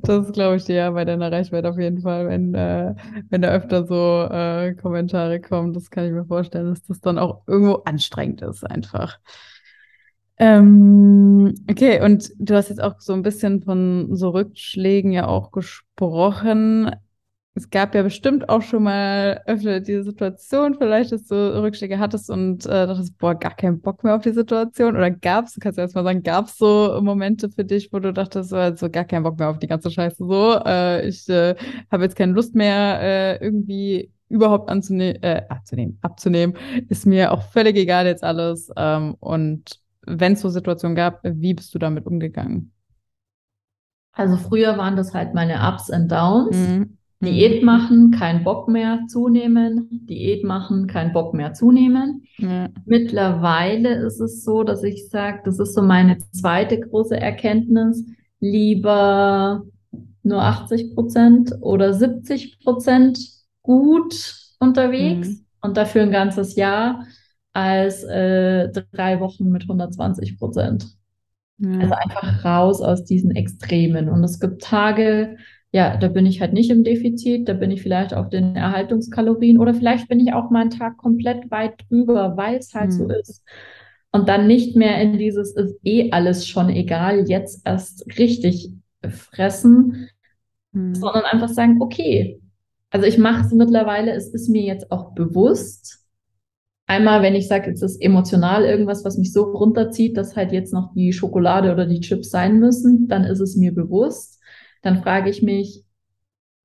[0.03, 2.93] Das glaube ich dir ja bei deiner Reichweite auf jeden Fall, wenn, äh,
[3.29, 5.73] wenn da öfter so äh, Kommentare kommen.
[5.73, 9.17] Das kann ich mir vorstellen, dass das dann auch irgendwo anstrengend ist, einfach.
[10.37, 15.51] Ähm, okay, und du hast jetzt auch so ein bisschen von so Rückschlägen ja auch
[15.51, 16.91] gesprochen.
[17.59, 22.29] Es gab ja bestimmt auch schon mal öfter die Situation, vielleicht, dass du Rückschläge hattest
[22.29, 24.95] und äh, dachtest, boah, gar keinen Bock mehr auf die Situation.
[24.95, 27.91] Oder gab es, du kannst ja erst mal sagen, gab es so Momente für dich,
[27.91, 30.57] wo du dachtest, also gar keinen Bock mehr auf die ganze Scheiße so.
[30.65, 31.53] Äh, ich äh,
[31.91, 36.55] habe jetzt keine Lust mehr, äh, irgendwie überhaupt anzunehmen, äh, abzunehmen, abzunehmen.
[36.87, 38.71] Ist mir auch völlig egal jetzt alles.
[38.77, 42.71] Ähm, und wenn es so Situationen gab, wie bist du damit umgegangen?
[44.13, 46.55] Also früher waren das halt meine Ups und Downs.
[46.55, 46.98] Mhm.
[47.21, 52.23] Diät machen, kein Bock mehr zunehmen, Diät machen, kein Bock mehr zunehmen.
[52.37, 52.69] Ja.
[52.85, 58.05] Mittlerweile ist es so, dass ich sage, das ist so meine zweite große Erkenntnis,
[58.39, 59.65] lieber
[60.23, 63.19] nur 80 Prozent oder 70 Prozent
[63.63, 65.45] gut unterwegs mhm.
[65.61, 67.05] und dafür ein ganzes Jahr
[67.51, 70.87] als äh, drei Wochen mit 120 Prozent.
[71.57, 71.79] Ja.
[71.79, 74.07] Also einfach raus aus diesen Extremen.
[74.07, 75.35] Und es gibt Tage,
[75.71, 79.59] ja, da bin ich halt nicht im Defizit, da bin ich vielleicht auf den Erhaltungskalorien
[79.59, 82.91] oder vielleicht bin ich auch mal einen Tag komplett weit drüber, weil es halt mhm.
[82.91, 83.43] so ist.
[84.11, 88.71] Und dann nicht mehr in dieses ist eh alles schon egal, jetzt erst richtig
[89.07, 90.09] fressen,
[90.71, 90.95] mhm.
[90.95, 92.41] sondern einfach sagen, okay,
[92.89, 95.99] also ich mache es mittlerweile, es ist mir jetzt auch bewusst.
[96.87, 100.73] Einmal, wenn ich sage, es ist emotional irgendwas, was mich so runterzieht, dass halt jetzt
[100.73, 104.38] noch die Schokolade oder die Chips sein müssen, dann ist es mir bewusst
[104.81, 105.83] dann frage ich mich,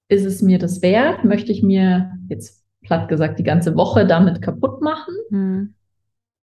[0.08, 1.24] ist es mir das wert?
[1.24, 5.14] Möchte ich mir jetzt platt gesagt die ganze Woche damit kaputt machen?
[5.30, 5.74] Hm.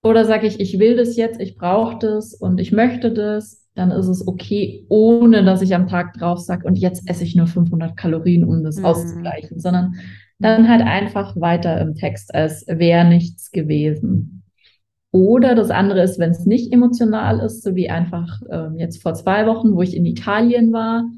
[0.02, 3.92] Oder sage ich, ich will das jetzt, ich brauche das und ich möchte das, dann
[3.92, 7.48] ist es okay, ohne dass ich am Tag drauf sage, und jetzt esse ich nur
[7.48, 8.86] 500 Kalorien, um das hm.
[8.86, 9.96] auszugleichen, sondern
[10.40, 14.44] dann halt einfach weiter im Text, als wäre nichts gewesen.
[15.12, 19.16] Oder das andere ist, wenn es nicht emotional ist, so wie einfach äh, jetzt vor
[19.16, 21.10] zwei Wochen, wo ich in Italien war,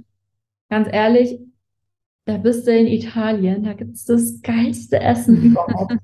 [0.71, 1.37] ganz ehrlich,
[2.25, 5.97] da bist du in Italien, da gibt es das geilste Essen überhaupt.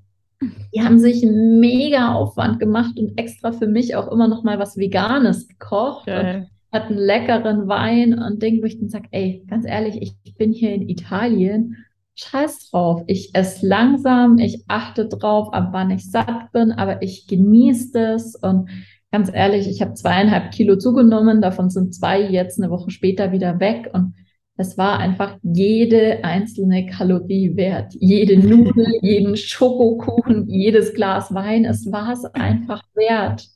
[0.75, 4.59] Die haben sich einen mega Aufwand gemacht und extra für mich auch immer noch mal
[4.59, 6.49] was Veganes gekocht Geil.
[6.71, 10.35] und hatten leckeren Wein und Ding, wo ich dann sage, ey, ganz ehrlich, ich, ich
[10.35, 11.77] bin hier in Italien,
[12.15, 13.03] scheiß drauf.
[13.07, 18.35] Ich esse langsam, ich achte drauf, ab wann ich satt bin, aber ich genieße das
[18.35, 18.69] und
[19.13, 23.61] ganz ehrlich, ich habe zweieinhalb Kilo zugenommen, davon sind zwei jetzt eine Woche später wieder
[23.61, 24.13] weg und
[24.57, 27.93] es war einfach jede einzelne Kalorie wert.
[27.99, 31.63] Jede Nudel, jeden Schokokuchen, jedes Glas Wein.
[31.63, 33.47] Es war es einfach wert.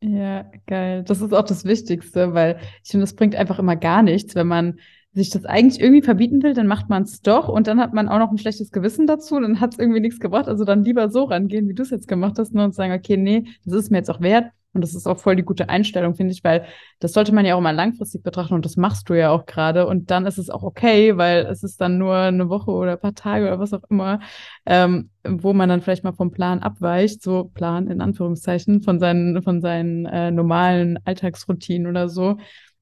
[0.00, 1.04] Ja, geil.
[1.06, 4.46] Das ist auch das Wichtigste, weil ich finde, das bringt einfach immer gar nichts, wenn
[4.46, 4.78] man
[5.12, 8.08] sich das eigentlich irgendwie verbieten will, dann macht man es doch und dann hat man
[8.08, 10.46] auch noch ein schlechtes Gewissen dazu, dann hat es irgendwie nichts gebracht.
[10.46, 13.16] Also dann lieber so rangehen, wie du es jetzt gemacht hast, nur und sagen, okay,
[13.16, 14.52] nee, das ist mir jetzt auch wert.
[14.76, 16.66] Und das ist auch voll die gute Einstellung, finde ich, weil
[17.00, 19.86] das sollte man ja auch mal langfristig betrachten und das machst du ja auch gerade.
[19.86, 23.00] Und dann ist es auch okay, weil es ist dann nur eine Woche oder ein
[23.00, 24.20] paar Tage oder was auch immer,
[24.66, 29.42] ähm, wo man dann vielleicht mal vom Plan abweicht, so Plan in Anführungszeichen, von seinen,
[29.42, 32.36] von seinen äh, normalen Alltagsroutinen oder so.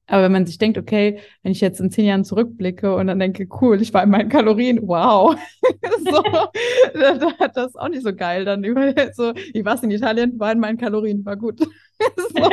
[0.07, 3.17] Aber wenn man sich denkt, okay, wenn ich jetzt in zehn Jahren zurückblicke und dann
[3.19, 5.35] denke, cool, ich war in meinen Kalorien, wow,
[6.03, 6.23] so,
[6.93, 7.19] das,
[7.55, 8.45] das ist auch nicht so geil.
[8.45, 11.59] Dann über so, ich war in Italien, war in meinen Kalorien, war gut.
[12.17, 12.49] so.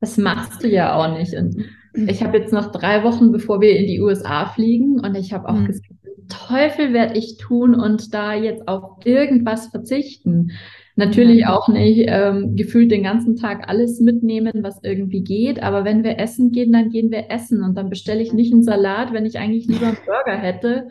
[0.00, 1.34] Das machst du ja auch nicht.
[1.34, 5.32] Und ich habe jetzt noch drei Wochen, bevor wir in die USA fliegen, und ich
[5.32, 5.66] habe auch mhm.
[5.66, 5.86] gesagt,
[6.28, 10.52] Teufel werde ich tun und da jetzt auf irgendwas verzichten.
[10.98, 15.62] Natürlich auch nicht ähm, gefühlt den ganzen Tag alles mitnehmen, was irgendwie geht.
[15.62, 17.62] Aber wenn wir essen gehen, dann gehen wir essen.
[17.62, 20.88] Und dann bestelle ich nicht einen Salat, wenn ich eigentlich lieber einen Burger hätte.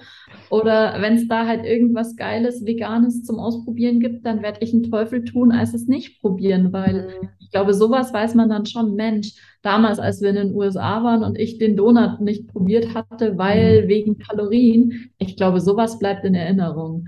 [0.49, 4.89] Oder wenn es da halt irgendwas Geiles, Veganes zum Ausprobieren gibt, dann werde ich einen
[4.89, 6.71] Teufel tun, als es nicht probieren.
[6.71, 7.29] Weil mhm.
[7.39, 11.21] ich glaube, sowas weiß man dann schon, Mensch, damals, als wir in den USA waren
[11.21, 13.87] und ich den Donut nicht probiert hatte, weil mhm.
[13.89, 17.07] wegen Kalorien, ich glaube, sowas bleibt in Erinnerung.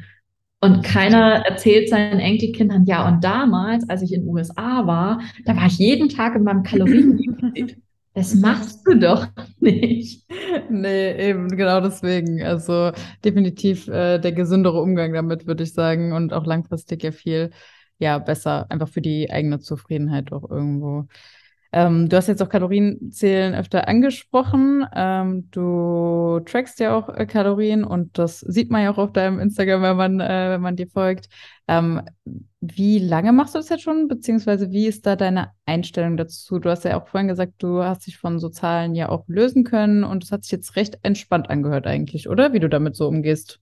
[0.61, 5.55] Und keiner erzählt seinen Enkelkindern, ja, und damals, als ich in den USA war, da
[5.55, 7.77] war ich jeden Tag in meinem Kaloriendefizit.
[8.15, 9.27] Das machst du doch
[9.59, 10.25] nicht.
[10.69, 12.43] Nee, eben genau deswegen.
[12.43, 12.91] Also
[13.23, 16.11] definitiv äh, der gesündere Umgang damit, würde ich sagen.
[16.11, 17.51] Und auch langfristig ja viel
[17.99, 21.07] ja, besser, einfach für die eigene Zufriedenheit auch irgendwo.
[21.71, 24.85] Ähm, du hast jetzt auch Kalorienzählen öfter angesprochen.
[24.95, 29.39] Ähm, du trackst ja auch äh, Kalorien und das sieht man ja auch auf deinem
[29.39, 31.29] Instagram, wenn man, äh, wenn man dir folgt.
[31.67, 32.01] Ähm,
[32.59, 36.57] wie lange machst du das jetzt schon, beziehungsweise wie ist da deine Einstellung dazu?
[36.59, 39.63] Du hast ja auch vorhin gesagt, du hast dich von so Zahlen ja auch lösen
[39.63, 42.51] können und es hat sich jetzt recht entspannt angehört eigentlich, oder?
[42.51, 43.59] Wie du damit so umgehst.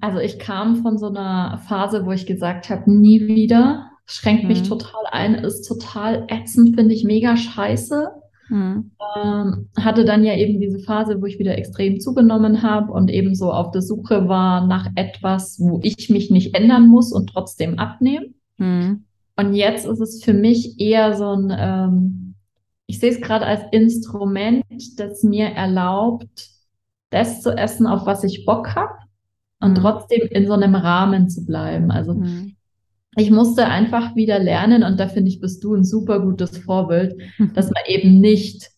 [0.00, 4.62] Also ich kam von so einer Phase, wo ich gesagt habe, nie wieder schränkt mich
[4.62, 4.68] mhm.
[4.68, 8.10] total ein, ist total ätzend, finde ich mega scheiße.
[8.48, 8.90] Mhm.
[9.16, 13.36] Ähm, hatte dann ja eben diese Phase, wo ich wieder extrem zugenommen habe und eben
[13.36, 17.78] so auf der Suche war nach etwas, wo ich mich nicht ändern muss und trotzdem
[17.78, 18.34] abnehmen.
[18.56, 19.04] Mhm.
[19.36, 22.34] Und jetzt ist es für mich eher so ein, ähm,
[22.86, 24.64] ich sehe es gerade als Instrument,
[24.96, 26.50] das mir erlaubt,
[27.10, 28.94] das zu essen, auf was ich Bock habe
[29.60, 29.76] und mhm.
[29.76, 31.92] trotzdem in so einem Rahmen zu bleiben.
[31.92, 32.56] Also mhm.
[33.16, 37.16] Ich musste einfach wieder lernen und da finde ich, bist du ein super gutes Vorbild,
[37.38, 37.52] mhm.
[37.54, 38.70] dass man eben nicht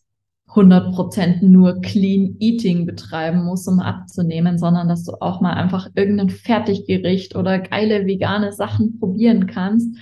[0.48, 6.30] 100% nur Clean Eating betreiben muss, um abzunehmen, sondern dass du auch mal einfach irgendein
[6.30, 9.96] Fertiggericht oder geile vegane Sachen probieren kannst.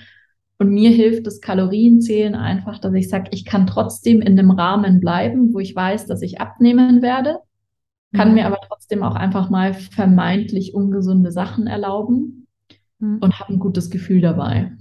[0.59, 4.99] Und mir hilft das Kalorienzählen einfach, dass ich sage, ich kann trotzdem in dem Rahmen
[4.99, 7.39] bleiben, wo ich weiß, dass ich abnehmen werde
[8.13, 8.35] kann mhm.
[8.35, 12.40] mir aber trotzdem auch einfach mal vermeintlich ungesunde Sachen erlauben
[13.01, 13.17] mhm.
[13.19, 14.71] und habe ein gutes Gefühl dabei.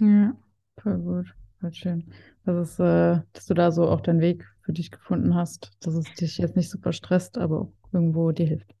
[0.00, 0.34] Ja,
[0.78, 2.04] voll gut, voll schön.
[2.44, 5.94] Das ist, äh, dass du da so auch deinen Weg für dich gefunden hast, dass
[5.94, 8.74] es dich jetzt nicht super stresst, aber irgendwo dir hilft.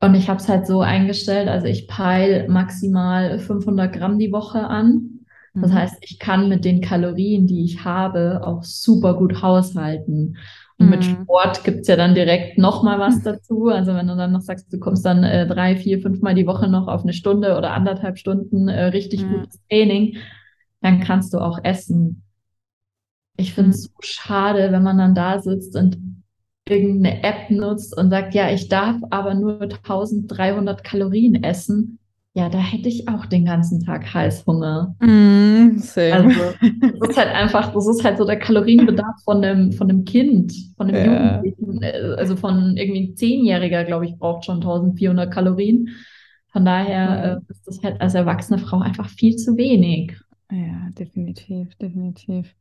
[0.00, 4.66] Und ich habe es halt so eingestellt, also ich peile maximal 500 Gramm die Woche
[4.66, 5.20] an.
[5.54, 5.74] Das mhm.
[5.74, 10.36] heißt, ich kann mit den Kalorien, die ich habe, auch super gut haushalten.
[10.78, 11.22] Und mit mhm.
[11.22, 13.68] Sport gibt's ja dann direkt nochmal was dazu.
[13.68, 16.68] Also wenn du dann noch sagst, du kommst dann äh, drei, vier, fünfmal die Woche
[16.68, 19.32] noch auf eine Stunde oder anderthalb Stunden äh, richtig mhm.
[19.32, 20.16] gutes Training,
[20.80, 22.22] dann kannst du auch essen.
[23.36, 23.92] Ich finde es mhm.
[23.94, 25.98] so schade, wenn man dann da sitzt und
[26.68, 31.98] irgendeine App nutzt und sagt, ja, ich darf aber nur 1300 Kalorien essen
[32.36, 34.96] ja, da hätte ich auch den ganzen Tag Heißhunger.
[34.98, 36.28] Mm, also,
[36.98, 40.52] das ist halt einfach, das ist halt so der Kalorienbedarf von einem, von einem Kind,
[40.76, 41.36] von einem ja.
[41.36, 45.90] Jugendlichen, äh, also von irgendwie ein Zehnjähriger, glaube ich, braucht schon 1400 Kalorien.
[46.48, 50.16] Von daher äh, ist das halt als erwachsene Frau einfach viel zu wenig.
[50.50, 52.52] Ja, definitiv, definitiv.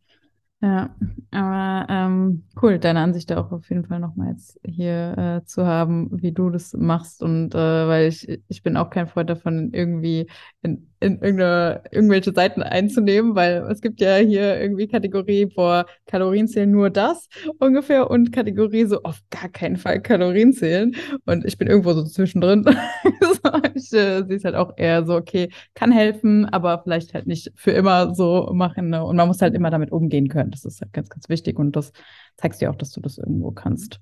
[0.64, 0.96] Ja,
[1.32, 6.10] aber ähm, cool, deine Ansicht auch auf jeden Fall nochmal jetzt hier äh, zu haben,
[6.22, 7.22] wie du das machst.
[7.22, 10.30] Und äh, weil ich, ich bin auch kein Freund davon, irgendwie
[10.62, 16.72] in, in irgendwelche Seiten einzunehmen, weil es gibt ja hier irgendwie Kategorie, boah, Kalorien zählen
[16.72, 17.28] nur das
[17.60, 20.96] ungefähr und Kategorie so auf gar keinen Fall Kalorien zählen.
[21.26, 22.66] Und ich bin irgendwo so zwischendrin.
[23.76, 27.52] ich äh, sehe es halt auch eher so, okay, kann helfen, aber vielleicht halt nicht
[27.56, 28.90] für immer so machen.
[28.90, 29.04] Ne?
[29.04, 30.52] Und man muss halt immer damit umgehen können.
[30.52, 31.92] Das ist halt ganz, ganz wichtig und das
[32.38, 34.00] zeigst dir auch, dass du das irgendwo kannst.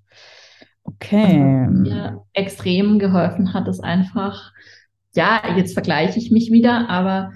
[0.84, 1.38] Okay.
[1.68, 4.52] Mir extrem geholfen hat es einfach,
[5.14, 7.32] ja, jetzt vergleiche ich mich wieder, aber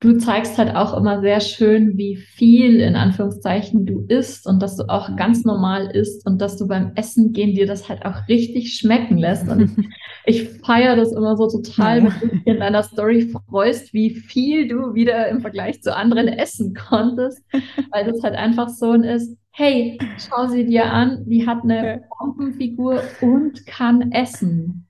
[0.00, 4.76] du zeigst halt auch immer sehr schön, wie viel in Anführungszeichen du isst und dass
[4.76, 8.28] du auch ganz normal isst und dass du beim Essen gehen dir das halt auch
[8.28, 9.48] richtig schmecken lässt.
[9.48, 9.76] Und
[10.26, 14.68] ich, feiere das immer so total, wenn du dich in deiner Story freust, wie viel
[14.68, 17.42] du wieder im Vergleich zu anderen essen konntest,
[17.90, 22.02] weil das halt einfach so ein ist, hey, schau sie dir an, die hat eine
[22.18, 24.85] Bombenfigur und kann essen.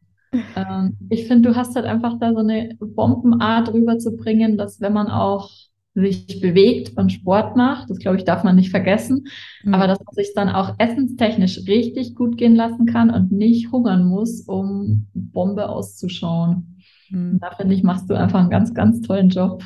[0.56, 5.08] Ähm, ich finde, du hast halt einfach da so eine Bombenart rüberzubringen, dass wenn man
[5.08, 5.50] auch
[5.94, 9.26] sich bewegt und Sport macht, das glaube ich, darf man nicht vergessen,
[9.64, 9.72] mhm.
[9.74, 14.04] aber dass man sich dann auch essenstechnisch richtig gut gehen lassen kann und nicht hungern
[14.04, 16.82] muss, um Bombe auszuschauen.
[17.08, 17.38] Mhm.
[17.40, 19.64] Da finde ich, machst du einfach einen ganz, ganz tollen Job.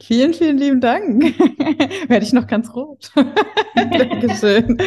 [0.00, 1.20] Vielen, vielen lieben Dank.
[2.08, 3.10] Werde ich noch ganz rot.
[3.74, 4.78] Dankeschön.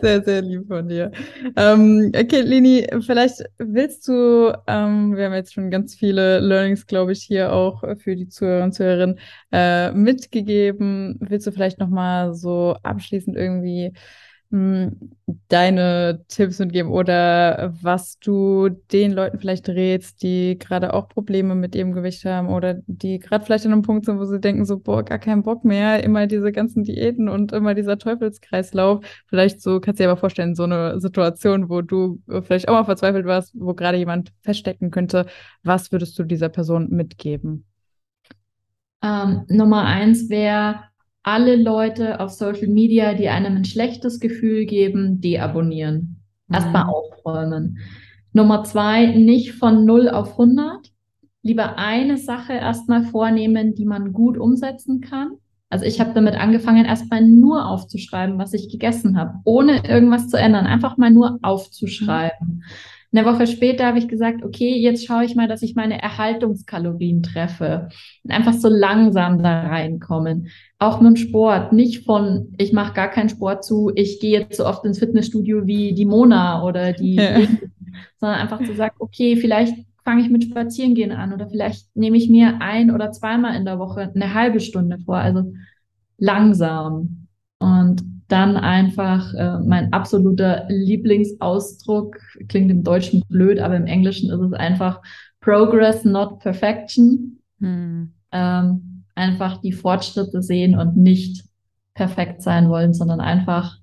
[0.00, 1.12] Sehr, sehr lieb von dir.
[1.56, 7.12] Ähm, okay, Lini, vielleicht willst du, ähm, wir haben jetzt schon ganz viele Learnings, glaube
[7.12, 9.18] ich, hier auch für die Zuhörer und Zuhörerinnen
[9.52, 11.18] äh, mitgegeben.
[11.20, 13.92] Willst du vielleicht nochmal so abschließend irgendwie
[15.48, 21.74] deine Tipps mitgeben oder was du den Leuten vielleicht rätst, die gerade auch Probleme mit
[21.74, 24.78] ihrem Gewicht haben oder die gerade vielleicht an einem Punkt sind, wo sie denken, so,
[24.78, 29.04] boah, gar keinen Bock mehr, immer diese ganzen Diäten und immer dieser Teufelskreislauf.
[29.26, 32.84] Vielleicht so, kannst du dir aber vorstellen, so eine Situation, wo du vielleicht auch mal
[32.84, 35.26] verzweifelt warst, wo gerade jemand feststecken könnte.
[35.64, 37.64] Was würdest du dieser Person mitgeben?
[39.02, 40.84] Ähm, Nummer eins wäre,
[41.24, 46.20] alle Leute auf Social Media, die einem ein schlechtes Gefühl geben, deabonnieren.
[46.46, 46.54] Mhm.
[46.54, 47.78] Erstmal aufräumen.
[48.32, 50.90] Nummer zwei, nicht von 0 auf 100.
[51.42, 55.32] Lieber eine Sache erstmal vornehmen, die man gut umsetzen kann.
[55.70, 60.36] Also ich habe damit angefangen, erstmal nur aufzuschreiben, was ich gegessen habe, ohne irgendwas zu
[60.36, 60.66] ändern.
[60.66, 62.58] Einfach mal nur aufzuschreiben.
[62.58, 62.62] Mhm.
[63.14, 67.22] Eine Woche später habe ich gesagt, okay, jetzt schaue ich mal, dass ich meine Erhaltungskalorien
[67.22, 67.88] treffe.
[68.24, 70.48] Und einfach so langsam da reinkommen.
[70.84, 71.72] Auch mit dem Sport.
[71.72, 75.66] Nicht von, ich mache gar keinen Sport zu, ich gehe jetzt so oft ins Fitnessstudio
[75.66, 77.38] wie die Mona oder die, ja.
[78.20, 79.74] sondern einfach zu sagen, okay, vielleicht
[80.04, 83.78] fange ich mit Spazierengehen an oder vielleicht nehme ich mir ein oder zweimal in der
[83.78, 85.54] Woche eine halbe Stunde vor, also
[86.18, 87.28] langsam.
[87.60, 92.18] Und dann einfach äh, mein absoluter Lieblingsausdruck,
[92.48, 95.00] klingt im Deutschen blöd, aber im Englischen ist es einfach
[95.40, 97.38] Progress, not Perfection.
[97.60, 98.12] Hm.
[98.32, 101.44] Ähm, einfach die Fortschritte sehen und nicht
[101.94, 103.78] perfekt sein wollen, sondern einfach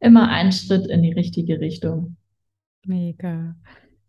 [0.00, 2.16] immer einen Schritt in die richtige Richtung.
[2.84, 3.56] Mega.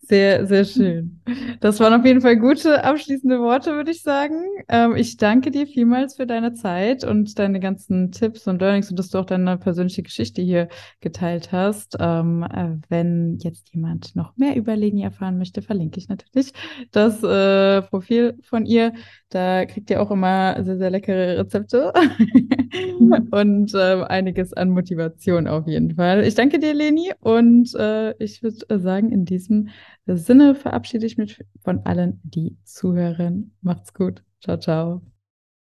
[0.10, 1.22] Sehr, sehr schön.
[1.60, 4.44] Das waren auf jeden Fall gute abschließende Worte, würde ich sagen.
[4.68, 8.98] Ähm, ich danke dir vielmals für deine Zeit und deine ganzen Tipps und Learnings und
[8.98, 10.68] dass du auch deine persönliche Geschichte hier
[11.00, 11.96] geteilt hast.
[12.00, 16.54] Ähm, äh, wenn jetzt jemand noch mehr über Leni erfahren möchte, verlinke ich natürlich
[16.92, 18.94] das äh, Profil von ihr.
[19.30, 21.94] Da kriegt ihr auch immer sehr, sehr leckere Rezepte
[23.32, 26.24] und äh, einiges an Motivation auf jeden Fall.
[26.26, 29.70] Ich danke dir, Leni, und äh, ich würde sagen, in diesem
[30.06, 33.52] Sinne verabschiede ich mich von allen, die zuhören.
[33.62, 34.24] Macht's gut.
[34.42, 35.19] Ciao, ciao.